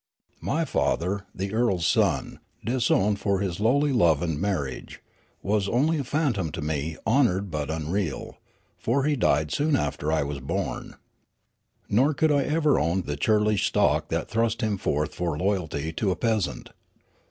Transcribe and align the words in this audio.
My 0.41 0.65
father, 0.65 1.27
the 1.31 1.53
earl's 1.53 1.85
son, 1.85 2.39
disowned 2.65 3.19
for 3.19 3.39
his 3.39 3.59
lowly 3.59 3.91
love 3.91 4.23
and 4.23 4.41
marriage, 4.41 4.99
was 5.43 5.69
only 5.69 5.99
a 5.99 6.03
phantom 6.03 6.51
to 6.53 6.61
me, 6.63 6.97
honoured 7.05 7.51
but 7.51 7.69
unreal; 7.69 8.37
for 8.79 9.03
he 9.03 9.15
died 9.15 9.51
soon 9.51 9.75
after 9.75 10.11
I 10.11 10.23
was 10.23 10.39
born. 10.39 10.95
Nor 11.87 12.15
could 12.15 12.31
I 12.31 12.41
ever 12.41 12.79
own 12.79 13.03
the 13.03 13.15
churlish 13.15 13.67
stock 13.67 14.07
that 14.07 14.27
thrust 14.27 14.61
him 14.61 14.79
forth 14.79 15.13
for 15.13 15.37
loyalty 15.37 15.93
to 15.93 16.09
a 16.09 16.15
peasant. 16.15 16.71